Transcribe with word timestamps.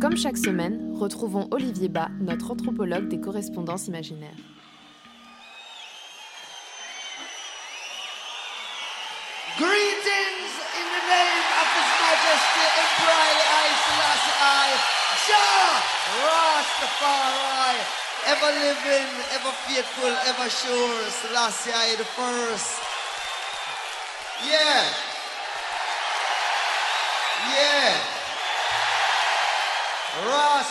Comme 0.00 0.16
chaque 0.16 0.38
semaine, 0.38 0.96
retrouvons 0.98 1.46
Olivier 1.50 1.90
Bas, 1.90 2.08
notre 2.20 2.52
anthropologue 2.52 3.08
des 3.08 3.20
correspondances 3.20 3.86
imaginaires. 3.86 4.32
Greetings 9.58 10.52
in 10.80 10.86
the 10.88 11.04
name 11.04 11.44
of 11.60 11.66
His 11.76 11.90
Majesty 12.00 12.64
Emperor 12.80 13.28
I 13.44 13.68
Selassie 13.84 14.36
I, 14.40 14.72
Jah 15.28 15.84
Rastafari, 16.24 17.84
ever 18.24 18.52
living, 18.56 19.10
ever 19.36 19.52
faithful, 19.68 20.12
ever 20.30 20.48
sure, 20.48 21.10
Selassie 21.10 21.72
I 21.76 21.96
the 21.96 22.04
first. 22.04 22.80
Yeah. 24.48 24.82
Yeah. 27.52 28.10
Rastafari, 30.10 30.26
ever 30.26 30.26
living. 30.26 30.69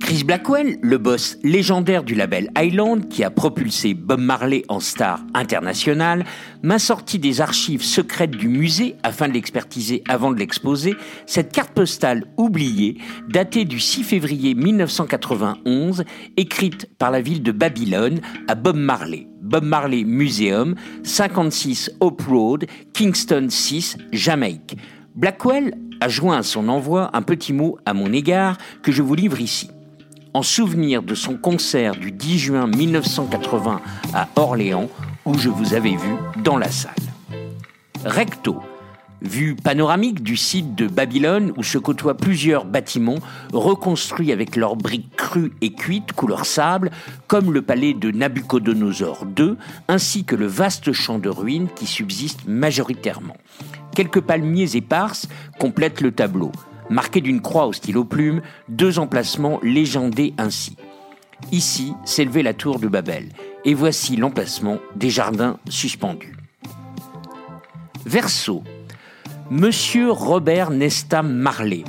Chris 0.00 0.22
Blackwell, 0.22 0.78
le 0.82 0.98
boss 0.98 1.36
légendaire 1.42 2.04
du 2.04 2.14
label 2.14 2.50
Island 2.56 3.08
qui 3.08 3.24
a 3.24 3.30
propulsé 3.30 3.94
Bob 3.94 4.20
Marley 4.20 4.62
en 4.68 4.78
star 4.78 5.20
internationale, 5.34 6.24
m'a 6.62 6.78
sorti 6.78 7.18
des 7.18 7.40
archives 7.40 7.82
secrètes 7.82 8.30
du 8.30 8.46
musée 8.46 8.94
afin 9.02 9.26
de 9.26 9.32
l'expertiser 9.32 10.04
avant 10.08 10.30
de 10.30 10.38
l'exposer, 10.38 10.94
cette 11.26 11.50
carte 11.50 11.72
postale 11.72 12.24
oubliée, 12.36 12.98
datée 13.28 13.64
du 13.64 13.80
6 13.80 14.04
février 14.04 14.54
1991, 14.54 16.04
écrite 16.36 16.88
par 16.98 17.10
la 17.10 17.20
ville 17.20 17.42
de 17.42 17.50
Babylone 17.50 18.20
à 18.46 18.54
Bob 18.54 18.76
Marley. 18.76 19.26
Bob 19.46 19.64
Marley 19.64 20.04
Museum, 20.04 20.74
56 21.04 21.92
Hope 22.00 22.22
Road, 22.28 22.66
Kingston 22.92 23.46
6, 23.48 23.96
Jamaïque. 24.12 24.76
Blackwell 25.14 25.74
a 26.00 26.08
joint 26.08 26.38
à 26.38 26.42
son 26.42 26.68
envoi 26.68 27.10
un 27.14 27.22
petit 27.22 27.52
mot 27.52 27.78
à 27.86 27.94
mon 27.94 28.12
égard 28.12 28.58
que 28.82 28.92
je 28.92 29.02
vous 29.02 29.14
livre 29.14 29.40
ici 29.40 29.70
en 30.36 30.42
souvenir 30.42 31.02
de 31.02 31.14
son 31.14 31.38
concert 31.38 31.96
du 31.96 32.12
10 32.12 32.38
juin 32.38 32.66
1980 32.66 33.80
à 34.12 34.28
Orléans, 34.36 34.90
où 35.24 35.32
je 35.38 35.48
vous 35.48 35.72
avais 35.72 35.96
vu 35.96 36.14
dans 36.44 36.58
la 36.58 36.70
salle. 36.70 36.92
Recto, 38.04 38.60
vue 39.22 39.56
panoramique 39.56 40.22
du 40.22 40.36
site 40.36 40.74
de 40.74 40.86
Babylone 40.86 41.52
où 41.56 41.62
se 41.62 41.78
côtoient 41.78 42.16
plusieurs 42.16 42.64
bâtiments 42.64 43.18
reconstruits 43.52 44.32
avec 44.32 44.56
leurs 44.56 44.76
briques 44.76 45.14
crues 45.16 45.52
et 45.60 45.72
cuites 45.72 46.12
couleur 46.12 46.46
sable, 46.46 46.90
comme 47.26 47.52
le 47.52 47.62
palais 47.62 47.94
de 47.94 48.10
Nabucodonosor 48.10 49.26
II, 49.38 49.56
ainsi 49.88 50.24
que 50.24 50.36
le 50.36 50.46
vaste 50.46 50.92
champ 50.92 51.18
de 51.18 51.28
ruines 51.28 51.68
qui 51.74 51.86
subsiste 51.86 52.46
majoritairement. 52.46 53.36
Quelques 53.94 54.20
palmiers 54.20 54.76
éparses 54.76 55.28
complètent 55.58 56.00
le 56.00 56.12
tableau 56.12 56.52
marqué 56.90 57.20
d'une 57.20 57.40
croix 57.40 57.66
au 57.66 57.72
stylo 57.72 58.04
plume, 58.04 58.42
deux 58.68 58.98
emplacements 58.98 59.60
légendés 59.62 60.34
ainsi. 60.38 60.76
Ici 61.52 61.92
s'élevait 62.04 62.42
la 62.42 62.54
tour 62.54 62.78
de 62.78 62.88
Babel, 62.88 63.28
et 63.64 63.74
voici 63.74 64.16
l'emplacement 64.16 64.78
des 64.94 65.10
jardins 65.10 65.58
suspendus. 65.68 66.36
Verso. 68.04 68.62
Monsieur 69.50 70.10
Robert 70.10 70.70
Nesta 70.70 71.22
Marley. 71.22 71.84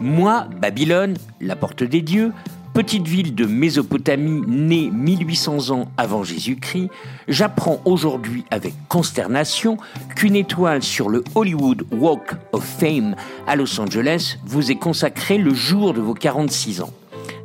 Moi, 0.00 0.46
Babylone, 0.62 1.14
la 1.42 1.56
porte 1.56 1.82
des 1.82 2.00
dieux, 2.00 2.32
petite 2.72 3.06
ville 3.06 3.34
de 3.34 3.44
Mésopotamie 3.44 4.40
née 4.48 4.90
1800 4.90 5.70
ans 5.74 5.88
avant 5.98 6.24
Jésus-Christ, 6.24 6.88
j'apprends 7.28 7.82
aujourd'hui 7.84 8.44
avec 8.50 8.72
consternation 8.88 9.76
qu'une 10.16 10.36
étoile 10.36 10.82
sur 10.82 11.10
le 11.10 11.22
Hollywood 11.34 11.84
Walk 11.92 12.32
of 12.52 12.64
Fame 12.64 13.14
à 13.46 13.56
Los 13.56 13.78
Angeles 13.78 14.38
vous 14.46 14.70
est 14.70 14.76
consacrée 14.76 15.36
le 15.36 15.52
jour 15.52 15.92
de 15.92 16.00
vos 16.00 16.14
46 16.14 16.80
ans, 16.80 16.94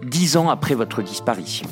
dix 0.01 0.37
ans 0.37 0.49
après 0.49 0.75
votre 0.75 1.01
disparition. 1.01 1.67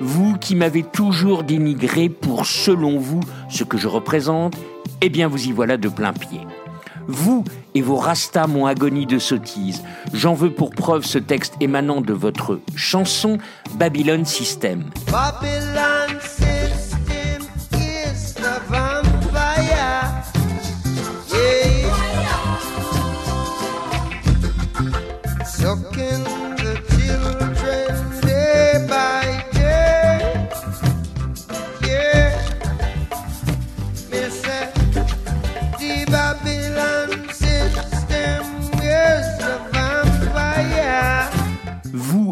Vous 0.00 0.36
qui 0.38 0.54
m'avez 0.54 0.84
toujours 0.84 1.42
dénigré 1.42 2.08
pour, 2.08 2.46
selon 2.46 2.96
vous, 2.96 3.20
ce 3.48 3.64
que 3.64 3.76
je 3.76 3.88
représente, 3.88 4.54
eh 5.00 5.08
bien 5.08 5.26
vous 5.26 5.48
y 5.48 5.52
voilà 5.52 5.76
de 5.76 5.88
plein 5.88 6.12
pied. 6.12 6.40
Vous 7.08 7.44
et 7.74 7.82
vos 7.82 7.96
rastas 7.96 8.46
mon 8.46 8.66
agonie 8.66 9.06
de 9.06 9.18
sottise. 9.18 9.82
J'en 10.12 10.34
veux 10.34 10.50
pour 10.50 10.70
preuve 10.70 11.04
ce 11.04 11.18
texte 11.18 11.54
émanant 11.60 12.00
de 12.00 12.12
votre 12.12 12.60
chanson 12.76 13.38
Babylon 13.76 14.24
System. 14.24 14.90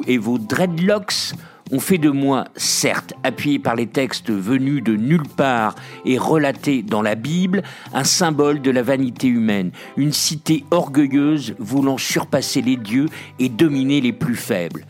Et 0.06 0.18
vos 0.18 0.38
dreadlocks 0.38 1.34
ont 1.70 1.80
fait 1.80 1.98
de 1.98 2.10
moi, 2.10 2.44
certes 2.54 3.14
appuyé 3.22 3.58
par 3.58 3.76
les 3.76 3.86
textes 3.86 4.30
venus 4.30 4.82
de 4.82 4.94
nulle 4.94 5.26
part 5.36 5.74
et 6.04 6.18
relatés 6.18 6.82
dans 6.82 7.02
la 7.02 7.14
Bible, 7.14 7.62
un 7.94 8.04
symbole 8.04 8.60
de 8.60 8.70
la 8.70 8.82
vanité 8.82 9.26
humaine, 9.26 9.70
une 9.96 10.12
cité 10.12 10.64
orgueilleuse 10.70 11.54
voulant 11.58 11.98
surpasser 11.98 12.60
les 12.60 12.76
dieux 12.76 13.06
et 13.38 13.48
dominer 13.48 14.00
les 14.00 14.12
plus 14.12 14.36
faibles. 14.36 14.84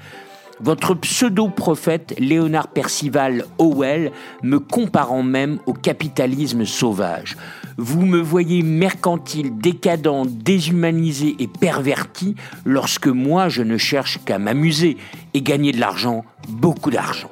Votre 0.62 0.94
pseudo-prophète 0.94 2.14
Léonard 2.20 2.68
Percival 2.68 3.46
Howell 3.58 4.12
me 4.44 4.60
comparant 4.60 5.24
même 5.24 5.58
au 5.66 5.72
capitalisme 5.72 6.64
sauvage. 6.64 7.36
Vous 7.78 8.02
me 8.02 8.20
voyez 8.20 8.62
mercantile, 8.62 9.58
décadent, 9.58 10.24
déshumanisé 10.24 11.34
et 11.40 11.48
perverti 11.48 12.36
lorsque 12.64 13.08
moi 13.08 13.48
je 13.48 13.62
ne 13.62 13.76
cherche 13.76 14.20
qu'à 14.24 14.38
m'amuser 14.38 14.98
et 15.34 15.42
gagner 15.42 15.72
de 15.72 15.80
l'argent, 15.80 16.24
beaucoup 16.48 16.92
d'argent. 16.92 17.30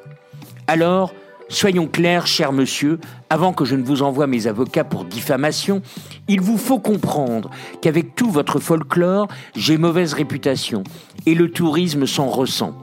Alors, 0.67 1.15
soyons 1.49 1.87
clairs, 1.87 2.27
cher 2.27 2.53
monsieur, 2.53 2.99
avant 3.29 3.53
que 3.53 3.65
je 3.65 3.77
ne 3.77 3.85
vous 3.85 4.03
envoie 4.03 4.27
mes 4.27 4.49
avocats 4.49 4.83
pour 4.83 5.05
diffamation, 5.05 5.83
il 6.27 6.41
vous 6.41 6.59
faut 6.59 6.81
comprendre 6.81 7.49
qu'avec 7.81 8.17
tout 8.17 8.33
votre 8.33 8.59
folklore, 8.59 9.29
j'ai 9.55 9.79
mauvaise 9.79 10.15
réputation 10.15 10.83
et 11.27 11.37
le 11.37 11.49
tourisme 11.49 12.07
s'en 12.07 12.27
ressent. 12.27 12.75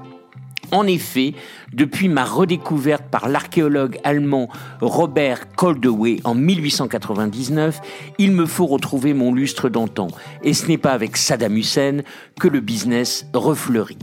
En 0.71 0.85
effet, 0.85 1.33
depuis 1.71 2.09
ma 2.09 2.25
redécouverte 2.25 3.05
par 3.09 3.29
l'archéologue 3.29 3.99
allemand 4.03 4.49
Robert 4.81 5.55
Koldewey 5.55 6.19
en 6.25 6.35
1899, 6.35 7.79
il 8.17 8.33
me 8.33 8.45
faut 8.45 8.65
retrouver 8.65 9.13
mon 9.13 9.33
lustre 9.33 9.69
d'antan. 9.69 10.07
Et 10.43 10.53
ce 10.53 10.67
n'est 10.67 10.77
pas 10.77 10.91
avec 10.91 11.15
Saddam 11.15 11.55
Hussein 11.55 11.99
que 12.39 12.49
le 12.49 12.59
business 12.59 13.27
refleurit. 13.33 13.97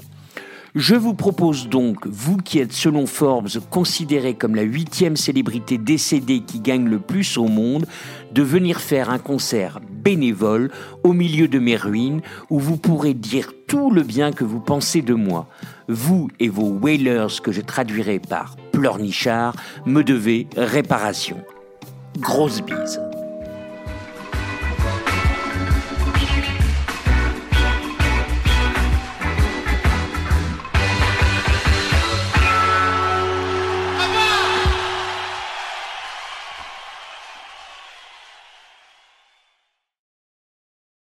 Je 0.75 0.97
vous 0.97 1.15
propose 1.15 1.69
donc, 1.69 2.05
vous 2.05 2.39
qui 2.39 2.59
êtes 2.59 2.73
selon 2.73 3.07
Forbes 3.07 3.49
considéré 3.71 4.35
comme 4.35 4.57
la 4.57 4.63
huitième 4.63 5.17
célébrité 5.17 5.79
décédée 5.79 6.41
qui 6.41 6.59
gagne 6.59 6.89
le 6.89 6.99
plus 6.99 7.37
au 7.37 7.47
monde, 7.47 7.87
de 8.33 8.43
venir 8.43 8.81
faire 8.81 9.11
un 9.11 9.21
concert 9.21 9.79
bénévole 10.05 10.71
au 11.03 11.13
milieu 11.13 11.49
de 11.49 11.59
mes 11.59 11.77
ruines 11.77 12.21
où 12.51 12.61
vous 12.61 12.77
pourrez 12.77 13.15
dire 13.15 13.53
tout 13.67 13.91
le 13.91 14.03
bien 14.03 14.33
que 14.33 14.45
vous 14.45 14.61
pensez 14.61 15.03
de 15.03 15.15
moi. 15.15 15.49
Vous 15.89 16.29
et 16.39 16.49
vos 16.49 16.69
whalers 16.69 17.43
que 17.43 17.53
je 17.53 17.61
traduirai 17.61 18.19
par 18.19 18.57
pleurnichards 18.73 19.57
me 19.87 20.03
devez 20.03 20.47
réparation. 20.57 21.39
Grosse 22.21 22.61
bise. 22.61 23.01